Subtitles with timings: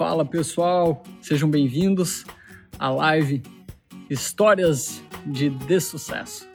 [0.00, 2.24] Fala pessoal, sejam bem-vindos
[2.78, 3.42] à live
[4.08, 6.48] Histórias de Dessucesso.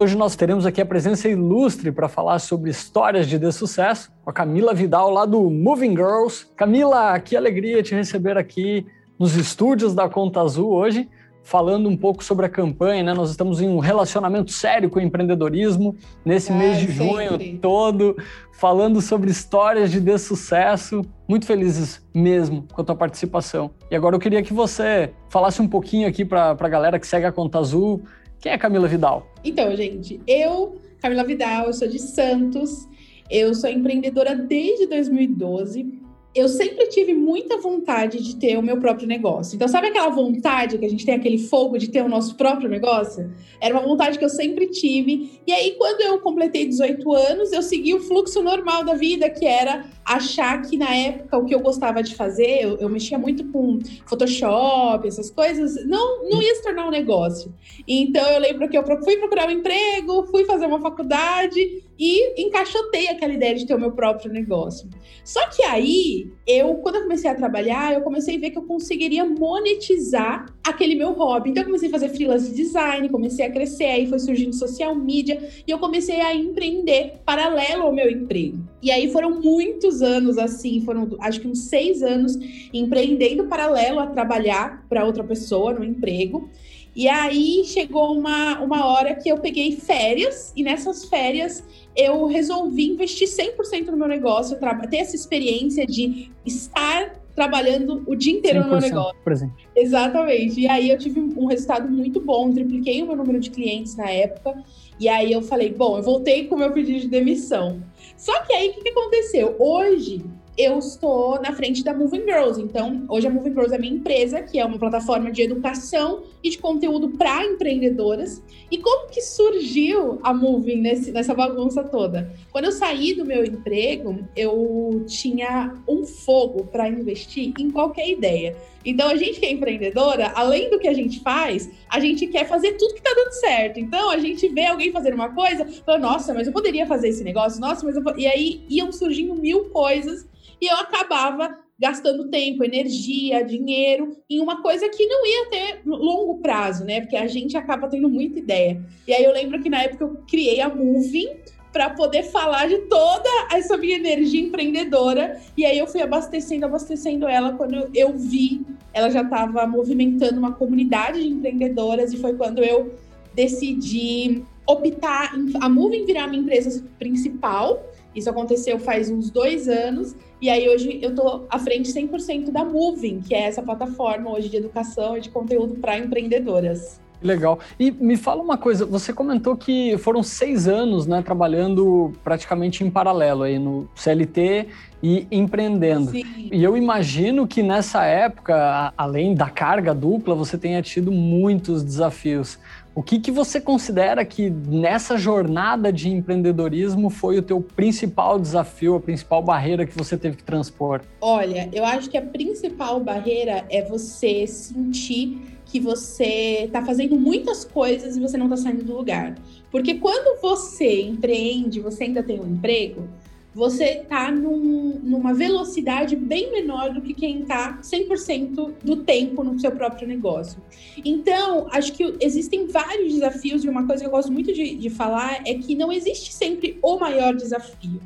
[0.00, 4.32] Hoje nós teremos aqui a presença ilustre para falar sobre histórias de dessucesso com a
[4.32, 6.44] Camila Vidal lá do Moving Girls.
[6.56, 8.84] Camila, que alegria te receber aqui
[9.16, 11.08] nos estúdios da Conta Azul hoje
[11.46, 13.14] falando um pouco sobre a campanha, né?
[13.14, 17.58] Nós estamos em um relacionamento sério com o empreendedorismo nesse Ai, mês de junho sempre.
[17.58, 18.16] todo,
[18.58, 21.02] falando sobre histórias de dessucesso.
[21.28, 23.70] Muito felizes mesmo com a tua participação.
[23.88, 27.26] E agora eu queria que você falasse um pouquinho aqui para a galera que segue
[27.26, 28.02] a Conta Azul.
[28.40, 29.32] Quem é Camila Vidal?
[29.44, 32.88] Então, gente, eu, Camila Vidal, eu sou de Santos.
[33.30, 36.05] Eu sou empreendedora desde 2012
[36.36, 39.56] eu sempre tive muita vontade de ter o meu próprio negócio.
[39.56, 42.68] Então, sabe aquela vontade que a gente tem, aquele fogo de ter o nosso próprio
[42.68, 43.32] negócio?
[43.60, 45.40] Era uma vontade que eu sempre tive.
[45.46, 49.46] E aí, quando eu completei 18 anos, eu segui o fluxo normal da vida, que
[49.46, 53.44] era achar que na época o que eu gostava de fazer, eu, eu mexia muito
[53.50, 57.52] com Photoshop, essas coisas, não, não ia se tornar um negócio.
[57.88, 63.08] Então, eu lembro que eu fui procurar um emprego, fui fazer uma faculdade e encaixotei
[63.08, 64.88] aquela ideia de ter o meu próprio negócio.
[65.24, 68.62] Só que aí, eu, quando eu comecei a trabalhar, eu comecei a ver que eu
[68.62, 71.50] conseguiria monetizar aquele meu hobby.
[71.50, 75.48] Então, eu comecei a fazer freelance design, comecei a crescer, aí foi surgindo social media,
[75.66, 78.58] e eu comecei a empreender paralelo ao meu emprego.
[78.82, 82.38] E aí foram muitos anos assim, foram acho que uns seis anos
[82.72, 86.50] empreendendo paralelo a trabalhar para outra pessoa no emprego.
[86.96, 91.62] E aí chegou uma, uma hora que eu peguei férias, e nessas férias
[91.94, 94.58] eu resolvi investir 100% no meu negócio,
[94.88, 99.14] ter essa experiência de estar trabalhando o dia inteiro no meu negócio.
[99.22, 99.68] Presente.
[99.76, 100.58] Exatamente.
[100.58, 104.08] E aí eu tive um resultado muito bom, tripliquei o meu número de clientes na
[104.10, 104.54] época.
[104.98, 107.82] E aí eu falei, bom, eu voltei com o meu pedido de demissão.
[108.16, 109.54] Só que aí o que, que aconteceu?
[109.58, 110.24] Hoje
[110.56, 112.60] eu estou na frente da Moving Girls.
[112.60, 116.48] Então, hoje a Moving Girls é minha empresa, que é uma plataforma de educação e
[116.48, 118.42] de conteúdo para empreendedoras.
[118.70, 122.32] E como que surgiu a Moving nesse, nessa bagunça toda?
[122.50, 128.56] Quando eu saí do meu emprego, eu tinha um fogo para investir em qualquer ideia.
[128.82, 132.46] Então, a gente que é empreendedora, além do que a gente faz, a gente quer
[132.46, 133.78] fazer tudo que está dando certo.
[133.78, 137.24] Então, a gente vê alguém fazendo uma coisa, fala, nossa, mas eu poderia fazer esse
[137.24, 138.02] negócio, nossa, mas eu...
[138.16, 140.24] E aí iam surgindo mil coisas
[140.60, 146.38] e eu acabava gastando tempo, energia, dinheiro em uma coisa que não ia ter longo
[146.40, 147.00] prazo, né?
[147.02, 148.82] Porque a gente acaba tendo muita ideia.
[149.06, 151.36] E aí eu lembro que na época eu criei a Moving
[151.72, 155.38] para poder falar de toda essa minha energia empreendedora.
[155.54, 158.64] E aí eu fui abastecendo, abastecendo ela quando eu vi,
[158.94, 162.94] ela já estava movimentando uma comunidade de empreendedoras e foi quando eu
[163.34, 167.84] decidi optar a Moving virar minha empresa principal
[168.16, 172.64] isso aconteceu faz uns dois anos, e aí hoje eu estou à frente 100% da
[172.64, 177.00] Moving, que é essa plataforma hoje de educação e de conteúdo para empreendedoras.
[177.22, 177.58] Legal.
[177.80, 182.90] E me fala uma coisa, você comentou que foram seis anos, né, trabalhando praticamente em
[182.90, 184.66] paralelo aí no CLT
[185.02, 186.10] e empreendendo.
[186.10, 186.48] Sim.
[186.52, 192.58] E eu imagino que nessa época, além da carga dupla, você tenha tido muitos desafios.
[192.96, 198.94] O que, que você considera que nessa jornada de empreendedorismo foi o teu principal desafio,
[198.94, 201.02] a principal barreira que você teve que transpor?
[201.20, 207.66] Olha, eu acho que a principal barreira é você sentir que você está fazendo muitas
[207.66, 209.34] coisas e você não está saindo do lugar.
[209.70, 213.06] Porque quando você empreende, você ainda tem um emprego,
[213.56, 219.58] você está num, numa velocidade bem menor do que quem está 100% do tempo no
[219.58, 220.62] seu próprio negócio.
[221.02, 224.90] Então, acho que existem vários desafios e uma coisa que eu gosto muito de, de
[224.90, 227.98] falar é que não existe sempre o maior desafio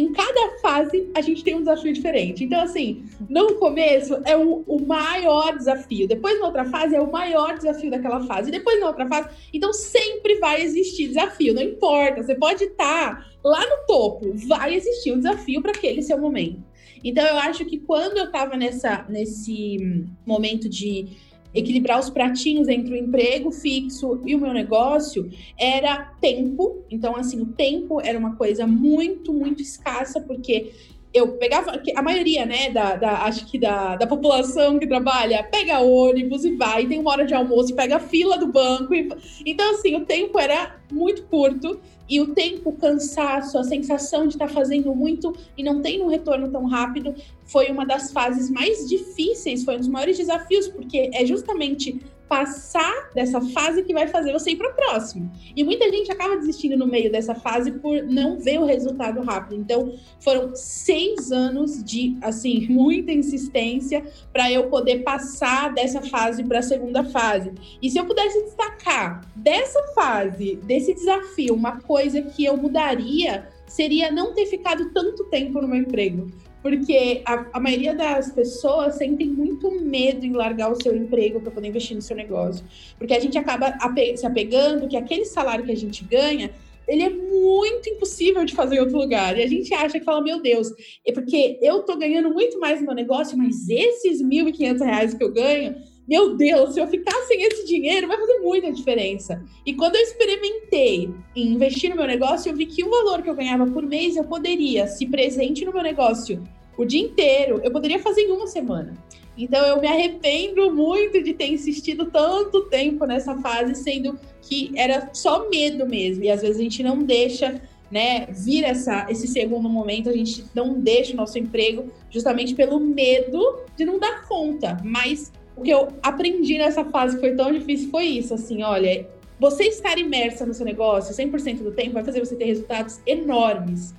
[0.00, 2.44] em cada fase a gente tem um desafio diferente.
[2.44, 7.10] Então, assim, no começo é o, o, maior desafio, depois na outra fase é o
[7.10, 9.30] maior desafio daquela fase, depois na outra fase.
[9.54, 12.22] Então, sempre vai existir desafio, não importa.
[12.22, 16.62] Você pode estar lá no topo, vai existir um desafio para aquele seu momento.
[17.02, 19.78] Então, eu acho que quando eu estava nesse
[20.26, 21.08] momento de
[21.54, 26.84] equilibrar os pratinhos entre o emprego fixo e o meu negócio era tempo.
[26.90, 30.72] Então, assim, o tempo era uma coisa muito, muito escassa, porque
[31.16, 35.80] eu pegava a maioria, né, da, da, acho que da, da população que trabalha, pega
[35.80, 38.94] ônibus e vai, tem uma hora de almoço pega a fila do banco.
[38.94, 39.08] E,
[39.46, 44.34] então, assim, o tempo era muito curto e o tempo, o cansaço, a sensação de
[44.34, 47.14] estar tá fazendo muito e não tendo um retorno tão rápido
[47.44, 53.10] foi uma das fases mais difíceis, foi um dos maiores desafios, porque é justamente passar
[53.14, 55.30] dessa fase que vai fazer você ir para o próximo.
[55.54, 59.54] E muita gente acaba desistindo no meio dessa fase por não ver o resultado rápido.
[59.60, 66.58] Então, foram seis anos de, assim, muita insistência para eu poder passar dessa fase para
[66.58, 67.52] a segunda fase.
[67.80, 74.10] E se eu pudesse destacar dessa fase, desse desafio, uma coisa que eu mudaria seria
[74.10, 76.26] não ter ficado tanto tempo no meu emprego.
[76.62, 81.50] Porque a, a maioria das pessoas sentem muito medo em largar o seu emprego para
[81.50, 82.64] poder investir no seu negócio.
[82.98, 86.50] Porque a gente acaba ape se apegando que aquele salário que a gente ganha
[86.88, 89.36] ele é muito impossível de fazer em outro lugar.
[89.36, 90.68] E a gente acha que fala, meu Deus,
[91.04, 95.24] é porque eu tô ganhando muito mais no meu negócio, mas esses R$ 1.500 que
[95.24, 95.76] eu ganho
[96.08, 99.42] meu Deus, se eu ficar sem esse dinheiro, vai fazer muita diferença.
[99.64, 103.30] E quando eu experimentei em investir no meu negócio, eu vi que o valor que
[103.30, 106.42] eu ganhava por mês eu poderia, se presente no meu negócio
[106.76, 108.94] o dia inteiro, eu poderia fazer em uma semana.
[109.36, 115.10] Então eu me arrependo muito de ter insistido tanto tempo nessa fase, sendo que era
[115.12, 116.24] só medo mesmo.
[116.24, 117.60] E às vezes a gente não deixa
[117.90, 122.80] né, vir essa, esse segundo momento, a gente não deixa o nosso emprego justamente pelo
[122.80, 124.78] medo de não dar conta.
[124.82, 129.06] Mas o que eu aprendi nessa fase que foi tão difícil foi isso, assim, olha,
[129.40, 133.94] você estar imersa no seu negócio 100% do tempo vai fazer você ter resultados enormes.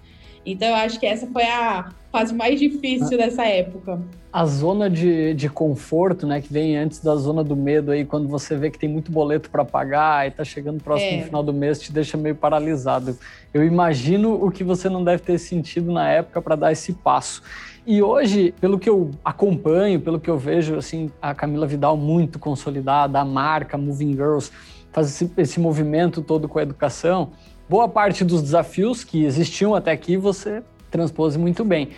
[0.45, 3.99] Então, eu acho que essa foi a fase mais difícil dessa época.
[4.31, 8.29] A zona de, de conforto, né, que vem antes da zona do medo aí, quando
[8.29, 11.23] você vê que tem muito boleto para pagar e tá chegando próximo é.
[11.23, 13.17] final do mês, te deixa meio paralisado.
[13.53, 17.43] Eu imagino o que você não deve ter sentido na época para dar esse passo.
[17.89, 22.37] E hoje, pelo que eu acompanho, pelo que eu vejo, assim, a Camila Vidal muito
[22.37, 24.51] consolidada, a marca Moving Girls
[24.91, 27.31] faz esse, esse movimento todo com a educação.
[27.69, 30.61] Boa parte dos desafios que existiam até aqui você
[30.91, 31.91] transpôs muito bem.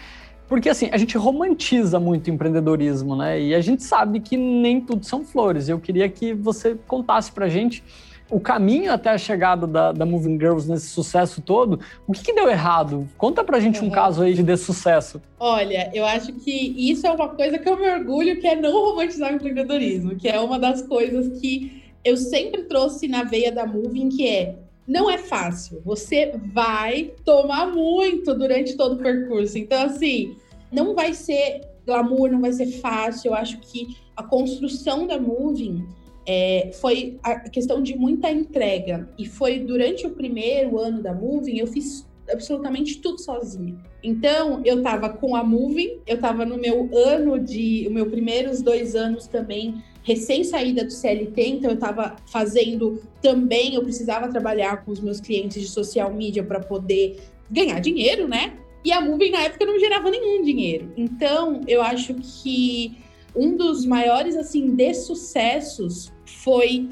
[0.47, 3.41] Porque assim, a gente romantiza muito o empreendedorismo, né?
[3.41, 5.69] E a gente sabe que nem tudo são flores.
[5.69, 7.83] Eu queria que você contasse pra gente
[8.29, 12.33] o caminho até a chegada da, da Moving Girls nesse sucesso todo, o que, que
[12.33, 13.07] deu errado?
[13.17, 13.87] Conta pra gente uhum.
[13.87, 15.21] um caso aí de desse sucesso.
[15.39, 18.71] Olha, eu acho que isso é uma coisa que eu me orgulho, que é não
[18.71, 23.65] romantizar o empreendedorismo, que é uma das coisas que eu sempre trouxe na veia da
[23.65, 24.55] Moving, que é
[24.87, 25.81] não é fácil.
[25.85, 29.55] Você vai tomar muito durante todo o percurso.
[29.57, 30.35] Então, assim,
[30.71, 33.29] não vai ser glamour, não vai ser fácil.
[33.29, 35.85] Eu acho que a construção da Moving
[36.25, 39.09] é, foi a questão de muita entrega.
[39.17, 43.75] E foi durante o primeiro ano da Moving, eu fiz absolutamente tudo sozinha.
[44.03, 47.87] Então, eu estava com a Moving, eu estava no meu ano de.
[47.87, 53.83] O meu primeiros dois anos também, recém-saída do CLT, então eu estava fazendo também, eu
[53.83, 57.19] precisava trabalhar com os meus clientes de social media para poder
[57.49, 58.53] ganhar dinheiro, né?
[58.85, 60.93] E a Moving na época não gerava nenhum dinheiro.
[60.95, 62.97] Então, eu acho que
[63.35, 66.89] um dos maiores assim de sucessos foi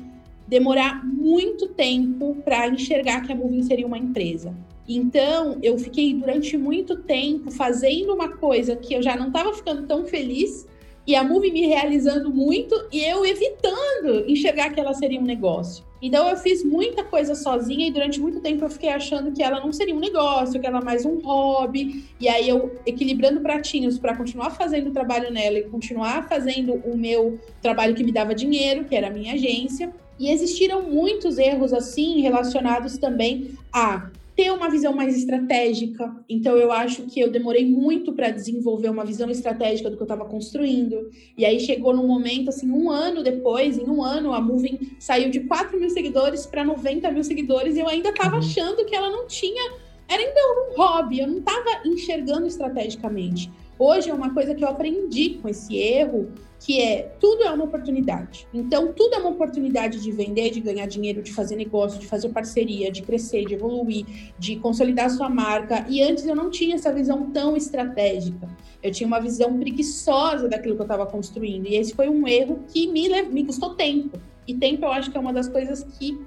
[0.47, 4.55] demorar muito tempo para enxergar que a Moving seria uma empresa.
[4.87, 9.85] Então, eu fiquei durante muito tempo fazendo uma coisa que eu já não estava ficando
[9.85, 10.65] tão feliz
[11.05, 15.86] e a Movie me realizando muito e eu evitando enxergar que ela seria um negócio.
[16.01, 19.59] Então eu fiz muita coisa sozinha e durante muito tempo eu fiquei achando que ela
[19.59, 22.05] não seria um negócio, que ela é mais um hobby.
[22.19, 26.95] E aí eu equilibrando pratinhos para continuar fazendo o trabalho nela e continuar fazendo o
[26.95, 29.91] meu trabalho que me dava dinheiro, que era a minha agência.
[30.19, 36.15] E existiram muitos erros assim relacionados também a ter uma visão mais estratégica.
[36.29, 40.05] Então, eu acho que eu demorei muito para desenvolver uma visão estratégica do que eu
[40.05, 41.09] estava construindo.
[41.35, 45.31] E aí chegou num momento, assim, um ano depois, em um ano, a Moving saiu
[45.31, 48.39] de 4 mil seguidores para 90 mil seguidores e eu ainda estava uhum.
[48.39, 49.86] achando que ela não tinha.
[50.09, 53.51] Era ainda um hobby, eu não estava enxergando estrategicamente.
[53.79, 57.65] Hoje é uma coisa que eu aprendi com esse erro, que é tudo é uma
[57.65, 58.47] oportunidade.
[58.51, 62.29] Então, tudo é uma oportunidade de vender, de ganhar dinheiro, de fazer negócio, de fazer
[62.29, 65.85] parceria, de crescer, de evoluir, de consolidar sua marca.
[65.87, 68.49] E antes eu não tinha essa visão tão estratégica.
[68.81, 71.67] Eu tinha uma visão preguiçosa daquilo que eu estava construindo.
[71.67, 74.19] E esse foi um erro que me, me custou tempo.
[74.47, 76.19] E tempo eu acho que é uma das coisas que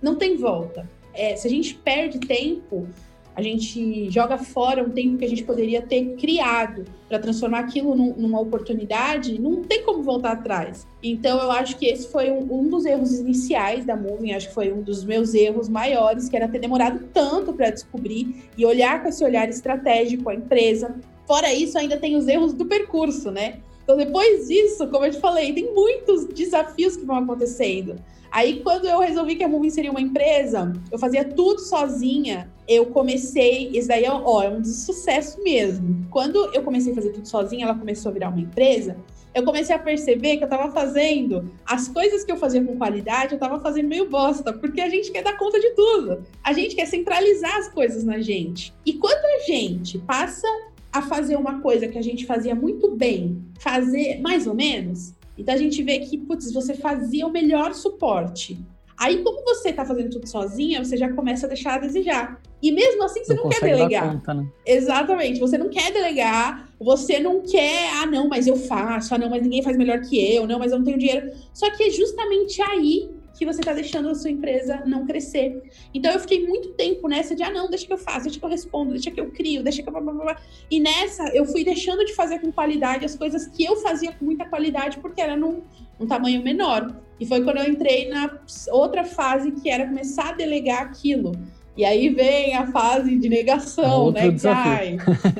[0.00, 0.88] não tem volta.
[1.12, 2.88] É, se a gente perde tempo,
[3.36, 7.94] a gente joga fora um tempo que a gente poderia ter criado para transformar aquilo
[7.94, 10.86] num, numa oportunidade, não tem como voltar atrás.
[11.02, 14.54] Então, eu acho que esse foi um, um dos erros iniciais da Moving, acho que
[14.54, 19.02] foi um dos meus erros maiores, que era ter demorado tanto para descobrir e olhar
[19.02, 20.94] com esse olhar estratégico a empresa.
[21.26, 23.58] Fora isso, ainda tem os erros do percurso, né?
[23.82, 27.96] Então, depois disso, como eu te falei, tem muitos desafios que vão acontecendo.
[28.34, 32.50] Aí, quando eu resolvi que a Moving seria uma empresa, eu fazia tudo sozinha.
[32.66, 36.04] Eu comecei, esse daí ó, é um sucesso mesmo.
[36.10, 38.96] Quando eu comecei a fazer tudo sozinha, ela começou a virar uma empresa.
[39.32, 43.34] eu comecei a perceber que eu estava fazendo as coisas que eu fazia com qualidade,
[43.34, 46.24] eu estava fazendo meio bosta, porque a gente quer dar conta de tudo.
[46.42, 48.74] A gente quer centralizar as coisas na gente.
[48.84, 50.48] E quando a gente passa
[50.92, 55.54] a fazer uma coisa que a gente fazia muito bem, fazer mais ou menos, então
[55.54, 58.58] a gente vê que, putz, você fazia o melhor suporte.
[58.96, 62.40] Aí, como você tá fazendo tudo sozinha, você já começa a deixar a desejar.
[62.62, 64.12] E mesmo assim, você não, não quer delegar.
[64.12, 64.46] Conta, né?
[64.64, 69.28] Exatamente, você não quer delegar, você não quer, ah, não, mas eu faço, ah, não,
[69.28, 71.32] mas ninguém faz melhor que eu, não, mas eu não tenho dinheiro.
[71.52, 75.62] Só que é justamente aí que você está deixando a sua empresa não crescer.
[75.92, 78.44] Então eu fiquei muito tempo nessa de, ah, não, deixa que eu faço, deixa que
[78.44, 79.92] eu respondo, deixa que eu crio, deixa que eu.
[79.92, 80.36] Blá, blá, blá.
[80.70, 84.24] E nessa eu fui deixando de fazer com qualidade as coisas que eu fazia com
[84.24, 85.62] muita qualidade, porque era num,
[85.98, 86.94] num tamanho menor.
[87.18, 88.38] E foi quando eu entrei na
[88.70, 91.32] outra fase que era começar a delegar aquilo.
[91.76, 94.32] E aí vem a fase de negação, né?
[94.44, 94.96] Ai,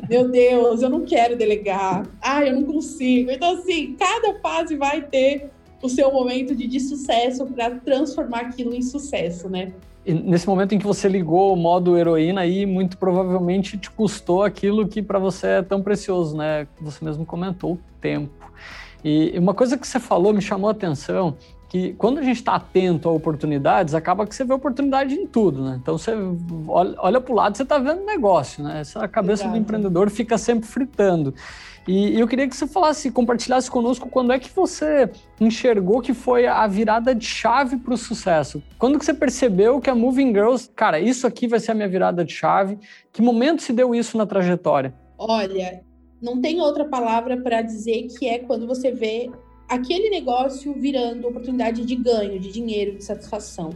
[0.08, 2.08] meu Deus, eu não quero delegar.
[2.20, 3.30] Ai, eu não consigo.
[3.30, 5.50] Então, assim, cada fase vai ter
[5.84, 9.72] o seu momento de, de sucesso para transformar aquilo em sucesso, né?
[10.06, 14.42] E nesse momento em que você ligou o modo heroína aí, muito provavelmente te custou
[14.42, 16.66] aquilo que para você é tão precioso, né?
[16.80, 18.50] Você mesmo comentou, o tempo.
[19.02, 21.36] E uma coisa que você falou me chamou a atenção,
[21.68, 25.62] que quando a gente está atento a oportunidades, acaba que você vê oportunidade em tudo,
[25.62, 25.78] né?
[25.82, 26.12] Então você
[26.68, 28.80] olha, olha para o lado, você está vendo negócio, né?
[28.80, 31.34] Essa cabeça do empreendedor fica sempre fritando.
[31.86, 35.10] E, eu queria que você falasse, compartilhasse conosco quando é que você
[35.40, 38.62] enxergou que foi a virada de chave para o sucesso.
[38.78, 41.88] Quando que você percebeu que a Moving Girls, cara, isso aqui vai ser a minha
[41.88, 42.78] virada de chave?
[43.12, 44.94] Que momento se deu isso na trajetória?
[45.18, 45.82] Olha,
[46.22, 49.30] não tem outra palavra para dizer que é quando você vê
[49.68, 53.70] aquele negócio virando oportunidade de ganho, de dinheiro, de satisfação.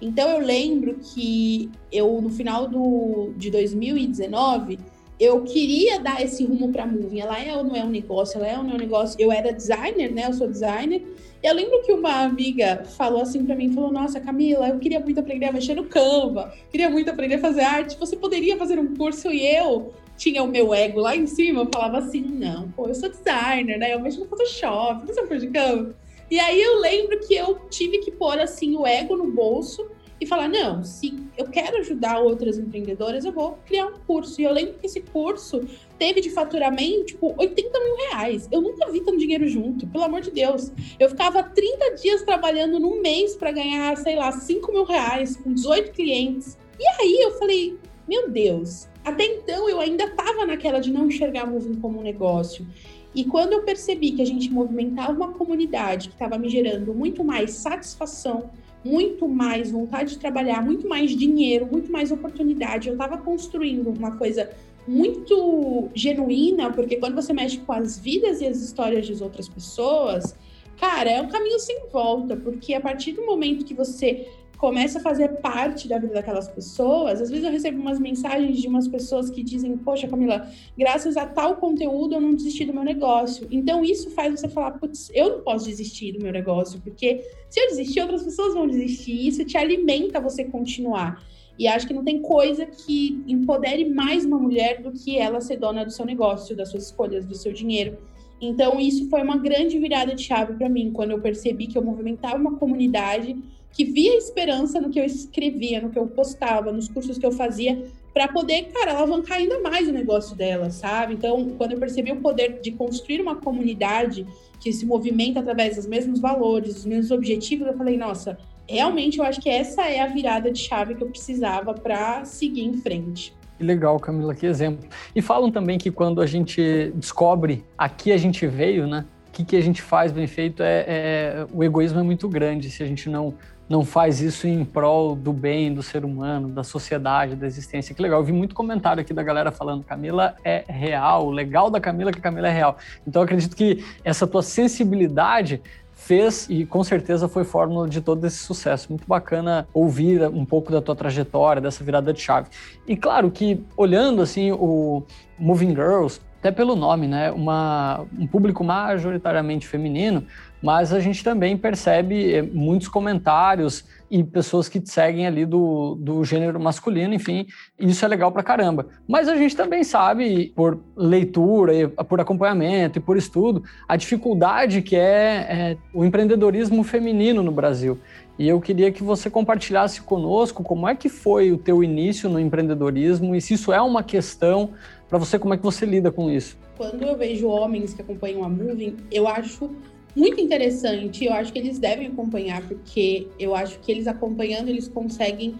[0.00, 4.78] Então eu lembro que eu no final do, de 2019
[5.18, 7.20] eu queria dar esse rumo para a Moving.
[7.20, 8.38] Ela é ou não é um negócio?
[8.38, 9.16] Ela é ou não é um negócio?
[9.20, 10.26] Eu era designer, né?
[10.26, 11.02] Eu sou designer.
[11.42, 14.98] E eu lembro que uma amiga falou assim para mim, falou: "Nossa, Camila, eu queria
[14.98, 17.98] muito aprender a mexer no Canva, queria muito aprender a fazer arte.
[17.98, 21.68] Você poderia fazer um curso?" E eu tinha o meu ego lá em cima, eu
[21.72, 23.94] falava assim: "Não, pô, eu sou designer, né?
[23.94, 25.94] Eu mexo no Photoshop, não sei curso de Canva."
[26.30, 29.86] E aí eu lembro que eu tive que pôr assim o ego no bolso
[30.24, 34.40] e falar: não, se eu quero ajudar outras empreendedoras, eu vou criar um curso.
[34.40, 35.60] E eu lembro que esse curso
[35.98, 38.48] teve de faturamento, tipo, 80 mil reais.
[38.50, 40.72] Eu nunca vi tanto dinheiro junto, pelo amor de Deus.
[40.98, 45.52] Eu ficava 30 dias trabalhando num mês para ganhar, sei lá, 5 mil reais, com
[45.52, 46.58] 18 clientes.
[46.78, 47.78] E aí eu falei:
[48.08, 48.88] meu Deus.
[49.04, 52.66] Até então eu ainda estava naquela de não enxergar a Moving como um negócio.
[53.14, 57.22] E quando eu percebi que a gente movimentava uma comunidade que estava me gerando muito
[57.22, 58.50] mais satisfação,
[58.84, 62.88] muito mais vontade de trabalhar, muito mais dinheiro, muito mais oportunidade.
[62.88, 64.50] Eu estava construindo uma coisa
[64.86, 70.36] muito genuína, porque quando você mexe com as vidas e as histórias de outras pessoas,
[70.78, 74.28] cara, é um caminho sem volta, porque a partir do momento que você
[74.64, 77.20] começa a fazer parte da vida daquelas pessoas.
[77.20, 81.26] Às vezes eu recebo umas mensagens de umas pessoas que dizem: Poxa, Camila, graças a
[81.26, 83.46] tal conteúdo eu não desisti do meu negócio.
[83.50, 87.60] Então isso faz você falar: Putz, eu não posso desistir do meu negócio, porque se
[87.60, 89.28] eu desistir, outras pessoas vão desistir.
[89.28, 91.22] Isso te alimenta você continuar.
[91.58, 95.58] E acho que não tem coisa que empodere mais uma mulher do que ela ser
[95.58, 97.98] dona do seu negócio, das suas escolhas, do seu dinheiro.
[98.40, 101.82] Então, isso foi uma grande virada de chave para mim, quando eu percebi que eu
[101.82, 103.36] movimentava uma comunidade
[103.74, 107.32] que via esperança no que eu escrevia, no que eu postava, nos cursos que eu
[107.32, 111.14] fazia, para poder, cara, alavancar ainda mais o negócio dela, sabe?
[111.14, 114.24] Então, quando eu percebi o poder de construir uma comunidade
[114.60, 118.38] que se movimenta através dos mesmos valores, dos mesmos objetivos, eu falei, nossa,
[118.68, 122.64] realmente eu acho que essa é a virada de chave que eu precisava para seguir
[122.64, 123.34] em frente.
[123.58, 124.88] Que legal, Camila, que exemplo.
[125.14, 129.04] E falam também que quando a gente descobre aqui a gente veio, né?
[129.28, 132.70] O que, que a gente faz bem feito é, é o egoísmo é muito grande
[132.70, 133.34] se a gente não
[133.68, 137.94] não faz isso em prol do bem do ser humano, da sociedade, da existência.
[137.94, 141.70] Que legal, eu vi muito comentário aqui da galera falando Camila é real, o legal
[141.70, 142.76] da Camila é que a Camila é real.
[143.06, 145.62] Então eu acredito que essa tua sensibilidade
[145.94, 148.88] fez e com certeza foi fórmula de todo esse sucesso.
[148.90, 152.48] Muito bacana ouvir um pouco da tua trajetória, dessa virada de chave.
[152.86, 155.02] E claro que olhando assim o
[155.38, 160.26] Moving Girls, até pelo nome, né, uma, um público majoritariamente feminino,
[160.62, 166.22] mas a gente também percebe eh, muitos comentários e pessoas que seguem ali do, do
[166.22, 167.46] gênero masculino, enfim,
[167.80, 168.88] isso é legal pra caramba.
[169.08, 174.96] Mas a gente também sabe, por leitura, por acompanhamento e por estudo, a dificuldade que
[174.96, 175.00] é,
[175.48, 177.98] é o empreendedorismo feminino no Brasil.
[178.38, 182.38] E eu queria que você compartilhasse conosco como é que foi o teu início no
[182.38, 184.70] empreendedorismo e se isso é uma questão
[185.14, 186.58] Para você, como é que você lida com isso?
[186.76, 189.70] Quando eu vejo homens que acompanham a Moving, eu acho
[190.16, 191.24] muito interessante.
[191.24, 195.54] Eu acho que eles devem acompanhar, porque eu acho que eles acompanhando, eles conseguem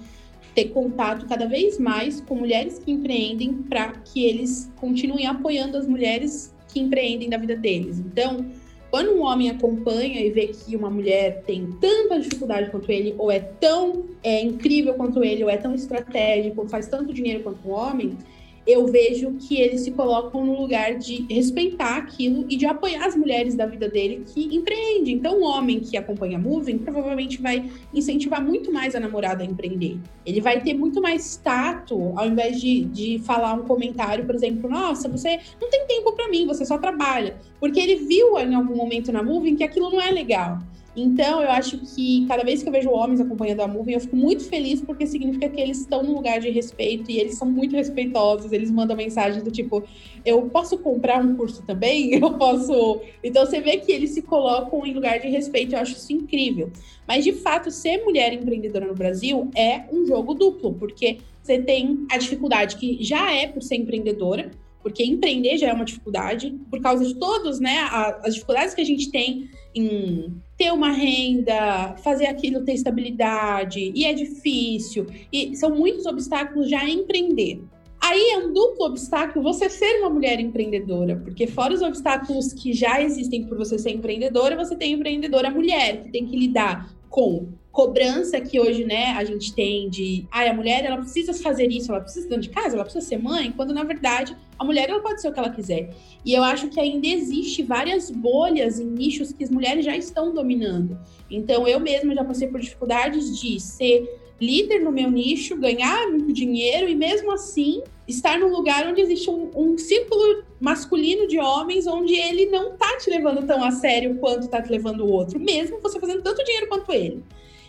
[0.56, 5.87] ter contato cada vez mais com mulheres que empreendem para que eles continuem apoiando as
[5.87, 8.00] mulheres que empreendem da vida deles.
[8.00, 8.44] Então,
[8.90, 13.30] quando um homem acompanha e vê que uma mulher tem tanta dificuldade quanto ele, ou
[13.30, 17.70] é tão é, incrível quanto ele, ou é tão estratégico, faz tanto dinheiro quanto um
[17.70, 18.18] homem,
[18.66, 23.14] eu vejo que eles se colocam no lugar de respeitar aquilo e de apoiar as
[23.14, 25.14] mulheres da vida dele que empreendem.
[25.14, 29.99] Então, um homem que acompanha Moving provavelmente vai incentivar muito mais a namorada a empreender.
[30.25, 34.68] Ele vai ter muito mais tato ao invés de, de falar um comentário, por exemplo,
[34.71, 37.37] nossa, você não tem tempo para mim, você só trabalha.
[37.61, 40.59] Porque ele viu em algum momento na Moving que aquilo não é legal.
[40.96, 44.14] Então, eu acho que cada vez que eu vejo homens acompanhando a Moving, eu fico
[44.14, 47.74] muito feliz porque significa que eles estão num lugar de respeito e eles são muito
[47.74, 48.52] respeitosos.
[48.52, 49.82] Eles mandam mensagens do tipo:
[50.24, 52.14] eu posso comprar um curso também?
[52.24, 53.00] Eu posso.
[53.22, 55.74] Então, você vê que eles se colocam em lugar de respeito.
[55.74, 56.70] Eu acho isso incrível.
[57.06, 62.06] Mas, de fato, ser mulher empreendedora no Brasil é um jogo duplo, porque você tem
[62.10, 64.50] a dificuldade que já é por ser empreendedora,
[64.82, 67.78] porque empreender já é uma dificuldade, por causa de todos, né,
[68.22, 74.04] as dificuldades que a gente tem em ter uma renda, fazer aquilo ter estabilidade, e
[74.04, 77.61] é difícil, e são muitos obstáculos já empreender.
[78.00, 82.73] Aí é um duplo obstáculo você ser uma mulher empreendedora, porque fora os obstáculos que
[82.73, 87.49] já existem por você ser empreendedora, você tem empreendedora mulher, que tem que lidar com
[87.75, 91.90] cobrança que hoje, né, a gente tem de, ah, a mulher ela precisa fazer isso,
[91.90, 95.00] ela precisa dentro de casa, ela precisa ser mãe, quando na verdade a mulher ela
[95.00, 95.93] pode ser o que ela quiser.
[96.25, 100.33] E eu acho que ainda existe várias bolhas em nichos que as mulheres já estão
[100.33, 100.97] dominando.
[101.28, 104.09] Então eu mesma já passei por dificuldades de ser
[104.40, 109.28] líder no meu nicho, ganhar muito dinheiro e mesmo assim estar num lugar onde existe
[109.28, 114.16] um, um círculo masculino de homens onde ele não tá te levando tão a sério
[114.19, 117.25] quanto tá te levando o outro, mesmo você fazendo tanto dinheiro quanto ele.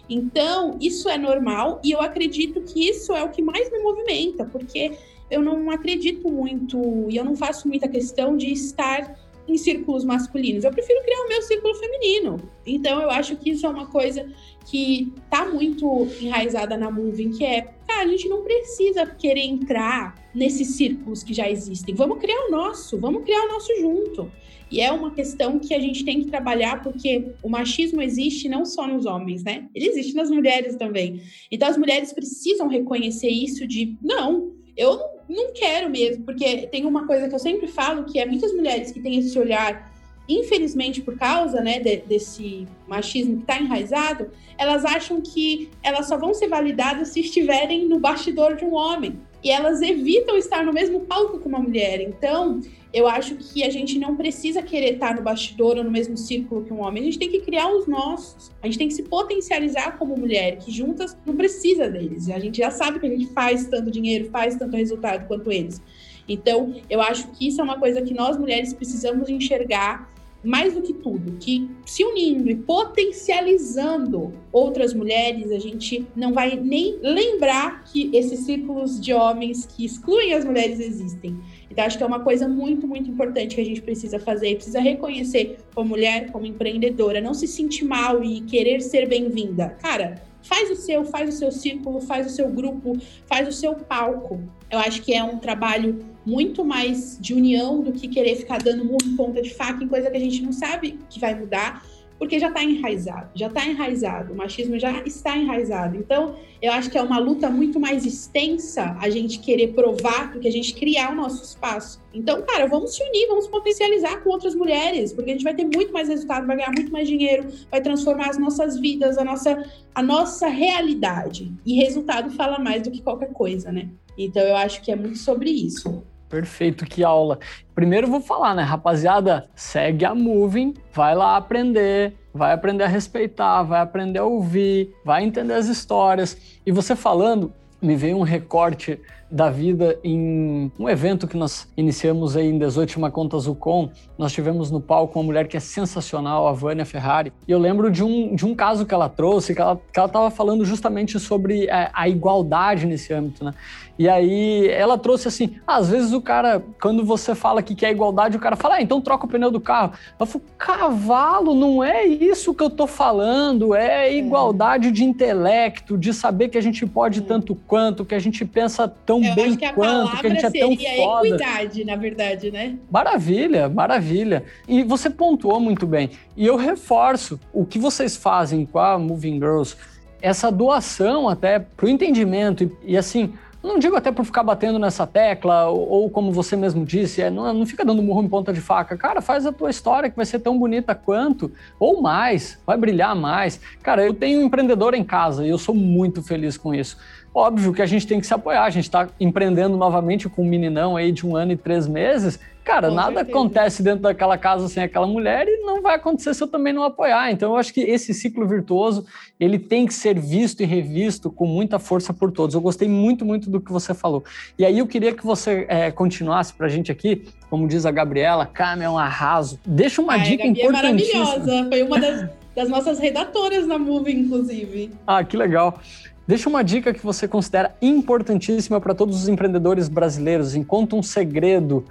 [0.10, 4.46] Então, isso é normal e eu acredito que isso é o que mais me movimenta,
[4.46, 4.98] porque
[5.30, 10.64] eu não acredito muito e eu não faço muita questão de estar em círculos masculinos.
[10.64, 12.38] Eu prefiro criar o meu círculo feminino.
[12.66, 14.28] Então, eu acho que isso é uma coisa
[14.66, 20.16] que tá muito enraizada na Moving, que é, cara, a gente não precisa querer entrar
[20.34, 21.94] nesses círculos que já existem.
[21.94, 24.32] Vamos criar o nosso, vamos criar o nosso junto.
[24.72, 28.66] E é uma questão que a gente tem que trabalhar, porque o machismo existe não
[28.66, 29.70] só nos homens, né?
[29.76, 31.22] Ele existe nas mulheres também.
[31.52, 37.08] Então as mulheres precisam reconhecer isso de não, eu não quero mesmo, porque tem uma
[37.08, 39.94] coisa que eu sempre falo, que é muitas mulheres que têm esse olhar
[40.28, 46.18] infelizmente por causa né, de, desse machismo que está enraizado, elas acham que elas só
[46.18, 49.20] vão ser validadas se estiverem no bastidor de um homem.
[49.46, 52.02] E elas evitam estar no mesmo palco com uma mulher.
[52.02, 56.18] Então, eu acho que a gente não precisa querer estar no bastidor ou no mesmo
[56.18, 57.04] círculo que um homem.
[57.04, 58.52] A gente tem que criar os nossos.
[58.60, 62.28] A gente tem que se potencializar como mulher, que juntas não precisa deles.
[62.28, 65.80] A gente já sabe que a gente faz tanto dinheiro, faz tanto resultado quanto eles.
[66.28, 70.12] Então, eu acho que isso é uma coisa que nós mulheres precisamos enxergar
[70.46, 76.56] mais do que tudo, que se unindo e potencializando outras mulheres, a gente não vai
[76.56, 81.38] nem lembrar que esses círculos de homens que excluem as mulheres existem.
[81.70, 84.56] Então, acho que é uma coisa muito, muito importante que a gente precisa fazer.
[84.56, 89.70] Precisa reconhecer como mulher, como empreendedora, não se sentir mal e querer ser bem-vinda.
[89.82, 93.76] Cara, faz o seu, faz o seu círculo, faz o seu grupo, faz o seu
[93.76, 94.42] palco.
[94.70, 98.84] Eu acho que é um trabalho muito mais de união do que querer ficar dando
[98.84, 101.86] em ponta de faca em coisa que a gente não sabe que vai mudar
[102.18, 105.98] porque já está enraizado, já está enraizado, o machismo já está enraizado.
[105.98, 110.40] Então, eu acho que é uma luta muito mais extensa a gente querer provar do
[110.40, 112.02] que a gente criar o nosso espaço.
[112.14, 115.66] Então, cara, vamos se unir, vamos potencializar com outras mulheres, porque a gente vai ter
[115.66, 119.70] muito mais resultado, vai ganhar muito mais dinheiro, vai transformar as nossas vidas, a nossa,
[119.94, 121.52] a nossa realidade.
[121.66, 123.90] E resultado fala mais do que qualquer coisa, né?
[124.18, 126.04] Então, eu acho que é muito sobre isso.
[126.36, 127.40] Perfeito, que aula.
[127.74, 133.64] Primeiro vou falar, né, rapaziada, segue a Moving, vai lá aprender, vai aprender a respeitar,
[133.64, 136.60] vai aprender a ouvir, vai entender as histórias.
[136.66, 142.38] E você falando, me veio um recorte da vida em um evento que nós iniciamos
[142.38, 143.90] aí em 18 Conta Zucom.
[144.18, 147.34] Nós tivemos no palco uma mulher que é sensacional, a Vânia Ferrari.
[147.48, 150.64] E eu lembro de um, de um caso que ela trouxe, que ela estava falando
[150.64, 153.54] justamente sobre a, a, igualdade nesse âmbito, né?
[153.98, 158.38] E aí ela trouxe assim: às vezes o cara, quando você fala que quer igualdade,
[158.38, 159.94] o cara fala, ah, então troca o pneu do carro.
[160.20, 164.18] Eu falo, cavalo, não é isso que eu tô falando, é, é.
[164.18, 168.88] igualdade de intelecto, de saber que a gente pode tanto quanto, que a gente pensa
[168.88, 171.28] tão eu bem que quanto, que a gente é tão foda.
[171.28, 172.78] equidade, na verdade, né?
[172.92, 174.44] Maravilha, maravilha.
[174.68, 176.10] E você pontuou muito bem.
[176.36, 179.76] E eu reforço o que vocês fazem com a Moving Girls,
[180.22, 183.34] essa doação até para o entendimento e, e assim
[183.66, 187.30] não digo até por ficar batendo nessa tecla, ou, ou como você mesmo disse, é,
[187.30, 188.98] não, não, fica dando murro em ponta de faca.
[188.98, 193.16] Cara, faz a tua história que vai ser tão bonita quanto, ou mais, vai brilhar
[193.16, 193.60] mais.
[193.82, 196.98] Cara, eu tenho um empreendedor em casa e eu sou muito feliz com isso.
[197.34, 200.48] Óbvio que a gente tem que se apoiar, a gente está empreendendo novamente com um
[200.48, 202.40] meninão aí de um ano e três meses.
[202.66, 203.30] Cara, com nada certeza.
[203.30, 206.82] acontece dentro daquela casa sem aquela mulher e não vai acontecer se eu também não
[206.82, 207.32] apoiar.
[207.32, 209.06] Então, eu acho que esse ciclo virtuoso
[209.40, 212.56] ele tem que ser visto e revisto com muita força por todos.
[212.56, 214.24] Eu gostei muito, muito do que você falou.
[214.58, 217.92] E aí eu queria que você é, continuasse para a gente aqui, como diz a
[217.92, 219.60] Gabriela, Cam é um arraso.
[219.64, 221.24] Deixa uma Ai, dica Gabi é importantíssima.
[221.24, 224.90] É maravilhosa, foi uma das, das nossas redatoras na Move, inclusive.
[225.06, 225.80] Ah, que legal.
[226.28, 231.86] Deixa uma dica que você considera importantíssima para todos os empreendedores brasileiros, enquanto um segredo.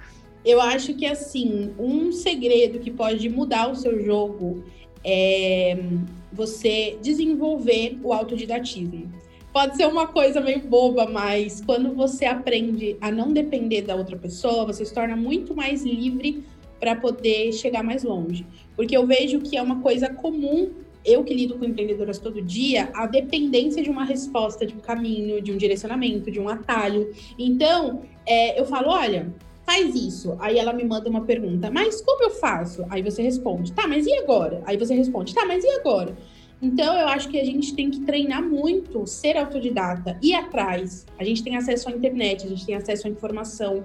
[0.45, 4.63] Eu acho que assim, um segredo que pode mudar o seu jogo
[5.03, 5.77] é
[6.31, 9.11] você desenvolver o autodidatismo.
[9.51, 14.17] Pode ser uma coisa meio boba, mas quando você aprende a não depender da outra
[14.17, 16.43] pessoa, você se torna muito mais livre
[16.79, 18.45] para poder chegar mais longe.
[18.75, 20.71] Porque eu vejo que é uma coisa comum
[21.05, 25.39] eu que lido com empreendedoras todo dia, a dependência de uma resposta, de um caminho,
[25.39, 27.13] de um direcionamento, de um atalho.
[27.37, 29.31] Então, é, eu falo, olha,
[29.65, 30.35] faz isso.
[30.39, 32.85] Aí ela me manda uma pergunta, mas como eu faço?
[32.89, 34.61] Aí você responde, tá, mas e agora?
[34.65, 36.15] Aí você responde, tá, mas e agora?
[36.61, 41.05] Então, eu acho que a gente tem que treinar muito, ser autodidata, ir atrás.
[41.19, 43.83] A gente tem acesso à internet, a gente tem acesso à informação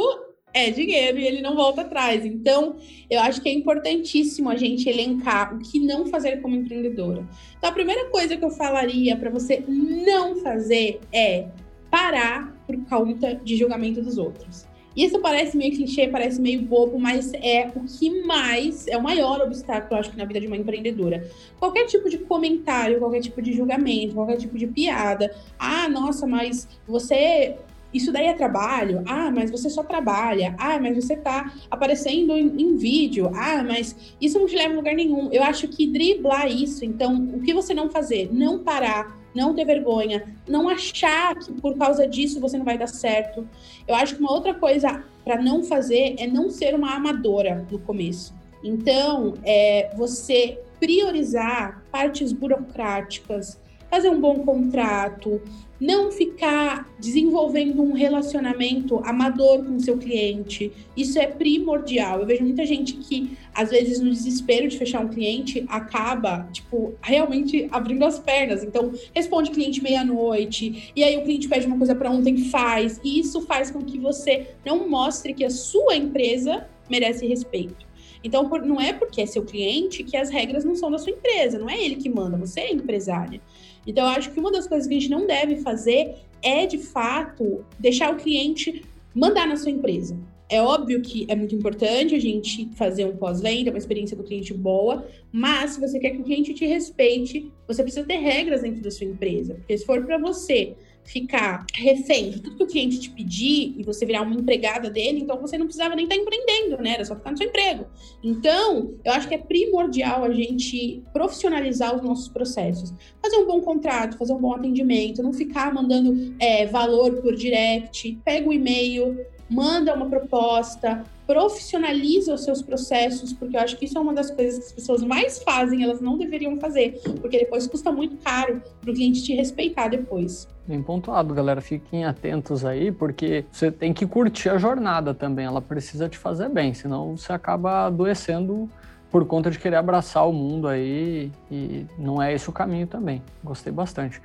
[0.56, 2.24] é dinheiro e ele não volta atrás.
[2.24, 2.76] Então,
[3.10, 7.22] eu acho que é importantíssimo a gente elencar o que não fazer como empreendedora.
[7.58, 11.46] Então, a primeira coisa que eu falaria para você não fazer é
[11.90, 14.66] parar por conta de julgamento dos outros.
[14.96, 19.42] Isso parece meio clichê, parece meio bobo, mas é o que mais, é o maior
[19.42, 21.30] obstáculo, eu acho na vida de uma empreendedora.
[21.58, 25.36] Qualquer tipo de comentário, qualquer tipo de julgamento, qualquer tipo de piada.
[25.58, 27.56] Ah, nossa, mas você
[27.96, 29.02] isso daí é trabalho?
[29.06, 30.54] Ah, mas você só trabalha.
[30.58, 33.30] Ah, mas você tá aparecendo em, em, vídeo.
[33.34, 35.32] Ah, mas isso não te leva a lugar nenhum.
[35.32, 38.28] Eu acho que driblar isso, então, o que você não fazer?
[38.32, 42.86] Não parar, não ter vergonha, não achar que por causa disso você não vai dar
[42.86, 43.48] certo.
[43.86, 47.78] Eu acho que uma outra coisa para não fazer é não ser uma amadora no
[47.78, 48.34] começo.
[48.62, 53.58] Então, é você priorizar partes burocráticas,
[53.90, 55.40] fazer um bom contrato,
[55.80, 60.72] não ficar desenvolvendo um relacionamento amador com seu cliente.
[60.96, 62.20] Isso é primordial.
[62.20, 66.94] Eu vejo muita gente que, às vezes, no desespero de fechar um cliente, acaba, tipo,
[67.02, 68.64] realmente abrindo as pernas.
[68.64, 73.00] Então, responde cliente meia-noite, e aí o cliente pede uma coisa para ontem, faz.
[73.04, 77.86] E isso faz com que você não mostre que a sua empresa merece respeito.
[78.24, 81.58] Então, não é porque é seu cliente que as regras não são da sua empresa,
[81.58, 83.40] não é ele que manda, você é empresária.
[83.86, 86.78] Então, eu acho que uma das coisas que a gente não deve fazer é, de
[86.78, 90.16] fato, deixar o cliente mandar na sua empresa.
[90.48, 94.54] É óbvio que é muito importante a gente fazer um pós-venda, uma experiência do cliente
[94.54, 98.80] boa, mas se você quer que o cliente te respeite, você precisa ter regras dentro
[98.80, 99.54] da sua empresa.
[99.54, 103.82] Porque se for para você ficar refém de tudo que o cliente te pedir e
[103.82, 106.94] você virar uma empregada dele, então você não precisava nem estar tá empreendendo, né?
[106.94, 107.86] Era só ficar no seu emprego.
[108.22, 112.92] Então, eu acho que é primordial a gente profissionalizar os nossos processos.
[113.22, 118.18] Fazer um bom contrato, fazer um bom atendimento, não ficar mandando é, valor por direct,
[118.24, 119.16] pega o e-mail,
[119.48, 124.30] manda uma proposta, profissionaliza os seus processos, porque eu acho que isso é uma das
[124.30, 128.62] coisas que as pessoas mais fazem, elas não deveriam fazer, porque depois custa muito caro
[128.80, 130.48] para o cliente te respeitar depois.
[130.66, 131.60] Bem pontuado, galera.
[131.60, 135.46] Fiquem atentos aí, porque você tem que curtir a jornada também.
[135.46, 138.68] Ela precisa te fazer bem, senão você acaba adoecendo
[139.10, 143.22] por conta de querer abraçar o mundo aí e não é esse o caminho também.
[143.42, 144.20] Gostei bastante.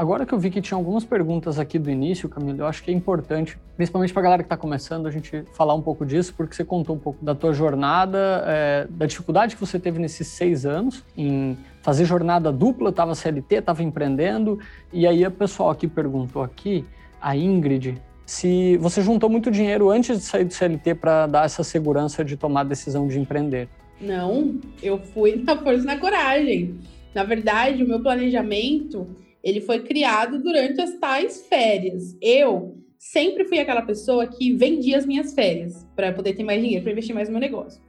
[0.00, 2.90] Agora que eu vi que tinha algumas perguntas aqui do início, Camilo, eu acho que
[2.90, 6.32] é importante, principalmente para a galera que está começando, a gente falar um pouco disso,
[6.34, 10.26] porque você contou um pouco da tua jornada, é, da dificuldade que você teve nesses
[10.28, 14.58] seis anos em fazer jornada dupla, estava CLT, estava empreendendo,
[14.90, 16.82] e aí o pessoal aqui perguntou aqui,
[17.20, 21.62] a Ingrid, se você juntou muito dinheiro antes de sair do CLT para dar essa
[21.62, 23.68] segurança de tomar a decisão de empreender.
[24.00, 26.80] Não, eu fui na força na coragem.
[27.14, 29.06] Na verdade, o meu planejamento
[29.42, 32.16] ele foi criado durante as tais férias.
[32.20, 36.82] Eu sempre fui aquela pessoa que vendia as minhas férias para poder ter mais dinheiro,
[36.82, 37.80] para investir mais no meu negócio.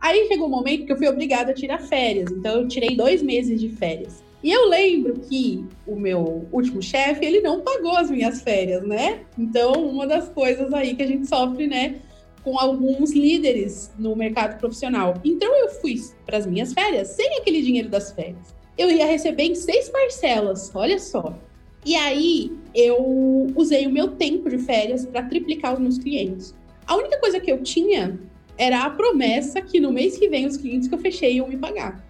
[0.00, 3.22] Aí chegou um momento que eu fui obrigada a tirar férias, então eu tirei dois
[3.22, 4.22] meses de férias.
[4.42, 9.20] E eu lembro que o meu último chefe, ele não pagou as minhas férias, né?
[9.38, 12.02] Então, uma das coisas aí que a gente sofre, né,
[12.42, 15.14] com alguns líderes no mercado profissional.
[15.24, 19.44] Então, eu fui para as minhas férias sem aquele dinheiro das férias eu ia receber
[19.44, 21.36] em seis parcelas, olha só.
[21.84, 26.54] E aí eu usei o meu tempo de férias para triplicar os meus clientes.
[26.86, 28.18] A única coisa que eu tinha
[28.56, 31.56] era a promessa que no mês que vem os clientes que eu fechei iam me
[31.56, 32.04] pagar.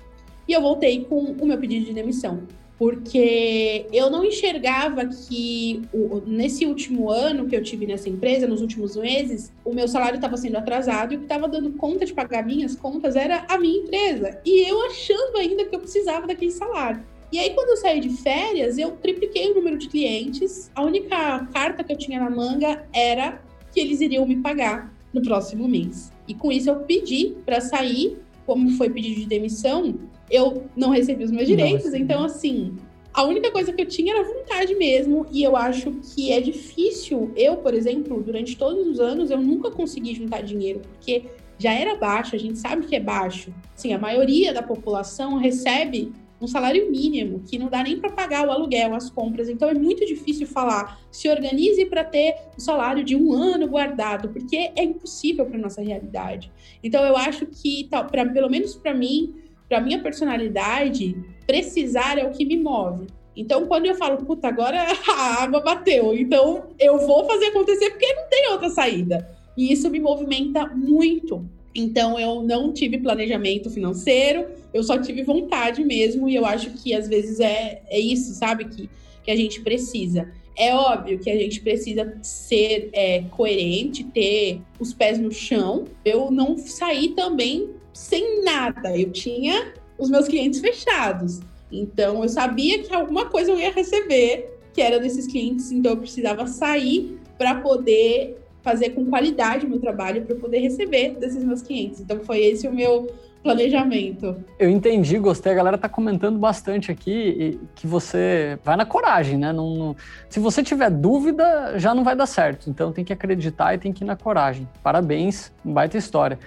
[0.46, 2.42] E eu voltei com o meu pedido de demissão
[2.78, 8.60] porque eu não enxergava que o, nesse último ano que eu tive nessa empresa, nos
[8.60, 12.12] últimos meses, o meu salário estava sendo atrasado e o que estava dando conta de
[12.12, 14.40] pagar minhas contas era a minha empresa.
[14.44, 17.02] E eu achando ainda que eu precisava daquele salário.
[17.32, 20.70] E aí, quando eu saí de férias, eu tripliquei o número de clientes.
[20.74, 25.20] A única carta que eu tinha na manga era que eles iriam me pagar no
[25.20, 26.12] próximo mês.
[26.28, 29.98] E com isso eu pedi para sair, como foi pedido de demissão,
[30.34, 31.98] eu não recebi os meus direitos, Nossa.
[31.98, 32.76] então assim,
[33.12, 37.30] a única coisa que eu tinha era vontade mesmo, e eu acho que é difícil.
[37.36, 41.24] Eu, por exemplo, durante todos os anos, eu nunca consegui juntar dinheiro, porque
[41.56, 43.54] já era baixo, a gente sabe que é baixo.
[43.76, 48.46] Sim, a maioria da população recebe um salário mínimo, que não dá nem para pagar
[48.46, 49.48] o aluguel, as compras.
[49.48, 54.28] Então é muito difícil falar, se organize para ter o salário de um ano guardado,
[54.28, 56.52] porque é impossível para nossa realidade.
[56.82, 59.34] Então eu acho que, pra, pelo menos para mim,
[59.68, 63.06] para minha personalidade, precisar é o que me move.
[63.36, 68.12] Então, quando eu falo, puta, agora a água bateu, então eu vou fazer acontecer porque
[68.14, 69.28] não tem outra saída.
[69.56, 71.44] E isso me movimenta muito.
[71.74, 76.94] Então, eu não tive planejamento financeiro, eu só tive vontade mesmo, e eu acho que
[76.94, 78.66] às vezes é, é isso, sabe?
[78.66, 78.88] Que,
[79.24, 80.30] que a gente precisa.
[80.56, 85.84] É óbvio que a gente precisa ser é, coerente, ter os pés no chão.
[86.04, 88.94] Eu não saí também sem nada.
[88.94, 91.40] Eu tinha os meus clientes fechados.
[91.72, 95.96] Então eu sabia que alguma coisa eu ia receber que era desses clientes, então eu
[95.96, 101.62] precisava sair para poder fazer com qualidade o meu trabalho para poder receber desses meus
[101.62, 102.00] clientes.
[102.00, 103.08] Então foi esse o meu
[103.42, 104.42] planejamento.
[104.58, 105.52] Eu entendi, gostei.
[105.52, 109.52] A galera tá comentando bastante aqui que você vai na coragem, né?
[109.52, 109.96] Não, não...
[110.30, 112.70] Se você tiver dúvida, já não vai dar certo.
[112.70, 114.66] Então tem que acreditar e tem que ir na coragem.
[114.82, 116.38] Parabéns, baita história.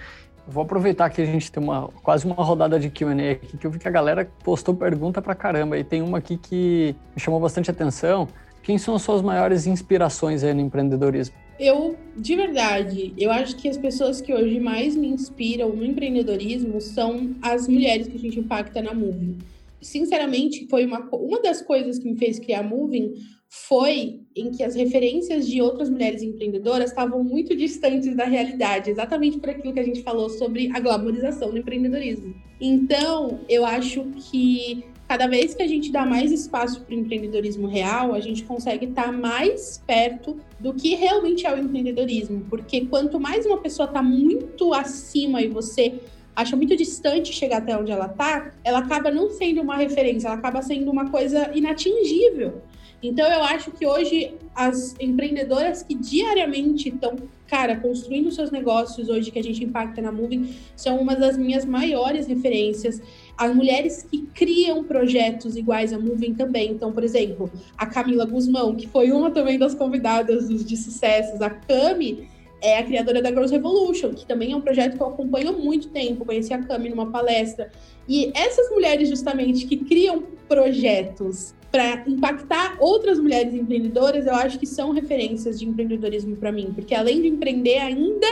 [0.50, 3.70] Vou aproveitar que a gente tem uma, quase uma rodada de Q&A aqui, que eu
[3.70, 5.78] vi que a galera postou pergunta pra caramba.
[5.78, 8.26] E tem uma aqui que me chamou bastante atenção.
[8.62, 11.34] Quem são as suas maiores inspirações aí no empreendedorismo?
[11.60, 16.80] Eu, de verdade, eu acho que as pessoas que hoje mais me inspiram no empreendedorismo
[16.80, 19.36] são as mulheres que a gente impacta na Moving.
[19.82, 23.14] Sinceramente, foi uma, uma das coisas que me fez criar Moving
[23.48, 29.38] foi em que as referências de outras mulheres empreendedoras estavam muito distantes da realidade, exatamente
[29.38, 32.34] por aquilo que a gente falou sobre a glamorização do empreendedorismo.
[32.60, 37.66] Então, eu acho que cada vez que a gente dá mais espaço para o empreendedorismo
[37.66, 43.18] real, a gente consegue estar mais perto do que realmente é o empreendedorismo, porque quanto
[43.18, 45.94] mais uma pessoa está muito acima e você
[46.36, 50.36] acha muito distante chegar até onde ela está, ela acaba não sendo uma referência, ela
[50.36, 52.62] acaba sendo uma coisa inatingível.
[53.02, 59.30] Então eu acho que hoje as empreendedoras que diariamente estão, cara, construindo seus negócios hoje
[59.30, 63.00] que a gente impacta na Moving, são uma das minhas maiores referências.
[63.36, 66.72] As mulheres que criam projetos iguais a Moving também.
[66.72, 71.40] Então, por exemplo, a Camila Guzmão, que foi uma também das convidadas dos de sucessos,
[71.40, 72.28] a Cami,
[72.60, 75.52] é a criadora da Girls Revolution, que também é um projeto que eu acompanho há
[75.52, 76.24] muito tempo.
[76.24, 77.70] Conheci a Cami numa palestra.
[78.08, 84.66] E essas mulheres, justamente, que criam projetos para impactar outras mulheres empreendedoras, eu acho que
[84.66, 88.26] são referências de empreendedorismo para mim, porque além de empreender, ainda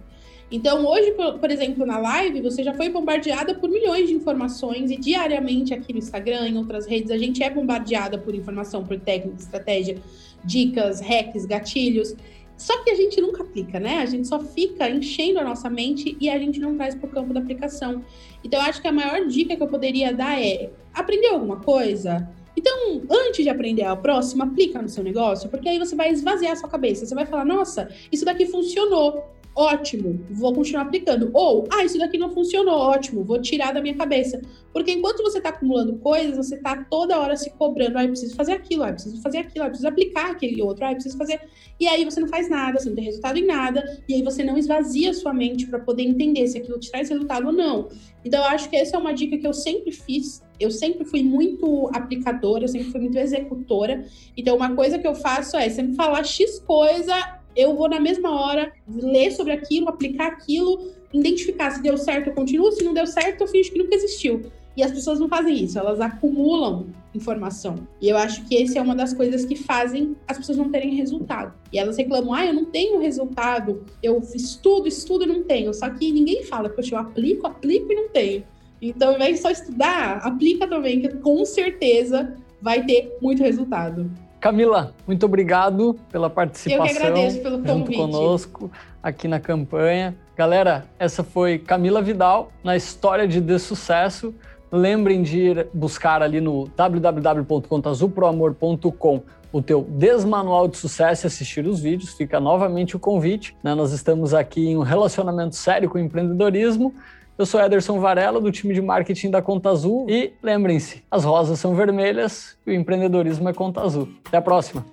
[0.51, 4.97] Então, hoje, por, exemplo, na live, você já foi bombardeada por milhões de informações e
[4.97, 9.37] diariamente aqui no Instagram, em outras redes, a gente é bombardeada por informação, por técnica,
[9.37, 9.97] estratégia,
[10.43, 12.15] dicas, hacks, gatilhos.
[12.59, 13.99] Só que a gente nunca aplica, né?
[13.99, 17.09] A gente só fica enchendo a nossa mente e a gente não traz para o
[17.09, 18.03] campo da aplicação.
[18.43, 22.29] Então, eu acho que a maior dica que eu poderia dar é aprender alguma coisa.
[22.57, 26.51] Então, antes de aprender a próxima, aplica no seu negócio, porque aí você vai esvaziar
[26.51, 27.05] a sua cabeça.
[27.05, 29.23] Você vai falar, nossa, isso daqui funcionou
[29.55, 31.29] ótimo, vou continuar aplicando.
[31.33, 34.41] Ou, ah, isso daqui não funcionou, ótimo, vou tirar da minha cabeça.
[34.71, 38.35] Porque enquanto você está acumulando coisas, você está toda hora se cobrando, ah, eu preciso
[38.35, 40.95] fazer aquilo, ah, eu preciso fazer aquilo, ah, eu preciso aplicar aquele outro, ah, eu
[40.95, 41.41] preciso fazer.
[41.79, 44.43] E aí você não faz nada, você não tem resultado em nada, e aí você
[44.43, 47.89] não esvazia sua mente para poder entender se aquilo te traz resultado ou não.
[48.23, 50.41] Então, eu acho que essa é uma dica que eu sempre fiz.
[50.59, 54.05] Eu sempre fui muito aplicadora, eu sempre fui muito executora.
[54.35, 58.31] Então, uma coisa que eu faço é sempre falar X coisa eu vou na mesma
[58.31, 63.07] hora ler sobre aquilo, aplicar aquilo, identificar se deu certo, eu continuo, se não deu
[63.07, 64.43] certo, eu finjo que nunca existiu.
[64.77, 67.75] E as pessoas não fazem isso, elas acumulam informação.
[67.99, 70.95] E eu acho que essa é uma das coisas que fazem as pessoas não terem
[70.95, 71.53] resultado.
[71.73, 75.73] E elas reclamam: ah, eu não tenho resultado, eu estudo, estudo e não tenho.
[75.73, 78.43] Só que ninguém fala, poxa, eu aplico, aplico e não tenho.
[78.81, 84.09] Então, ao invés de só estudar, aplica também, que com certeza vai ter muito resultado.
[84.39, 86.85] Camila, muito obrigado pela participação.
[86.85, 87.97] Eu que agradeço pelo convite.
[87.97, 88.71] Junto conosco
[89.03, 90.15] aqui na campanha.
[90.37, 94.33] Galera, essa foi Camila Vidal na História de De Sucesso.
[94.71, 101.79] Lembrem de ir buscar ali no www.contazuproamor.com o teu desmanual de sucesso e assistir os
[101.79, 102.13] vídeos.
[102.13, 103.55] Fica novamente o convite.
[103.63, 103.73] Né?
[103.73, 106.93] Nós estamos aqui em um relacionamento sério com o empreendedorismo.
[107.39, 110.05] Eu sou Ederson Varela, do time de marketing da Conta Azul.
[110.09, 114.09] E lembrem-se, as rosas são vermelhas e o empreendedorismo é Conta Azul.
[114.25, 114.85] Até a próxima!